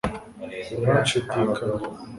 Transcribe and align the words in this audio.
uranshidikanya 0.83 1.61